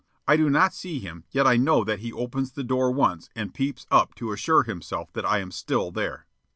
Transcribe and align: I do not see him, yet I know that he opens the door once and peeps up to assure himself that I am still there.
I 0.27 0.35
do 0.35 0.49
not 0.49 0.73
see 0.73 0.97
him, 0.97 1.25
yet 1.29 1.45
I 1.45 1.57
know 1.57 1.83
that 1.83 1.99
he 1.99 2.11
opens 2.11 2.53
the 2.53 2.63
door 2.63 2.89
once 2.89 3.29
and 3.35 3.53
peeps 3.53 3.85
up 3.91 4.15
to 4.15 4.31
assure 4.31 4.63
himself 4.63 5.13
that 5.13 5.27
I 5.27 5.37
am 5.37 5.51
still 5.51 5.91
there. 5.91 6.25